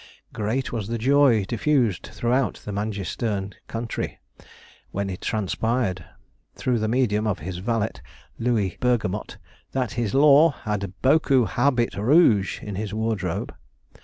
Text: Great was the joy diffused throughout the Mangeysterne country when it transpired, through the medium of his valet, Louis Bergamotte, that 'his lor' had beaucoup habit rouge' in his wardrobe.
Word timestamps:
Great 0.33 0.71
was 0.73 0.87
the 0.87 0.97
joy 0.97 1.45
diffused 1.45 2.09
throughout 2.11 2.55
the 2.65 2.71
Mangeysterne 2.71 3.53
country 3.67 4.17
when 4.89 5.11
it 5.11 5.21
transpired, 5.21 6.03
through 6.55 6.79
the 6.79 6.87
medium 6.87 7.27
of 7.27 7.37
his 7.37 7.59
valet, 7.59 7.91
Louis 8.39 8.79
Bergamotte, 8.81 9.37
that 9.73 9.91
'his 9.91 10.15
lor' 10.15 10.53
had 10.63 10.91
beaucoup 11.03 11.45
habit 11.49 11.93
rouge' 11.93 12.63
in 12.63 12.73
his 12.77 12.95
wardrobe. 12.95 13.53